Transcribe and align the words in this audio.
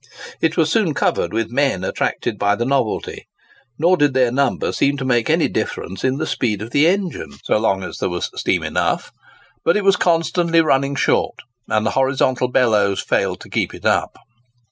It 0.41 0.57
was 0.57 0.71
soon 0.71 0.95
covered 0.95 1.31
with 1.31 1.51
men 1.51 1.83
attracted 1.83 2.39
by 2.39 2.55
the 2.55 2.65
novelty, 2.65 3.27
nor 3.77 3.97
did 3.97 4.15
their 4.15 4.31
number 4.31 4.71
seem 4.71 4.97
to 4.97 5.05
make 5.05 5.29
any 5.29 5.47
difference 5.47 6.03
in 6.03 6.17
the 6.17 6.25
speed 6.25 6.63
of 6.63 6.71
the 6.71 6.87
engine 6.87 7.33
so 7.43 7.59
long 7.59 7.83
as 7.83 7.99
there 7.99 8.09
was 8.09 8.31
steam 8.33 8.63
enough; 8.63 9.11
but 9.63 9.77
it 9.77 9.83
was 9.83 9.97
constantly 9.97 10.61
running 10.61 10.95
short, 10.95 11.41
and 11.67 11.85
the 11.85 11.91
horizontal 11.91 12.47
bellows 12.47 12.99
failed 12.99 13.41
to 13.41 13.49
keep 13.51 13.75
it 13.75 13.85
up. 13.85 14.17